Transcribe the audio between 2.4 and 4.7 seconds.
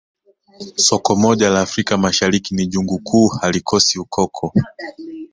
ni jungu kuu halikosi ukoko